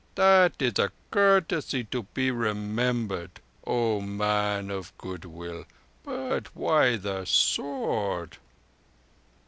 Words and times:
"That 0.15 0.59
is 0.63 0.79
a 0.79 0.91
courtesy 1.11 1.83
to 1.91 2.07
be 2.15 2.31
remembered, 2.31 3.39
O 3.67 4.01
man 4.01 4.71
of 4.71 4.91
good 4.97 5.25
will. 5.25 5.65
But 6.03 6.55
why 6.55 6.95
the 6.97 7.25
sword?" 7.25 8.37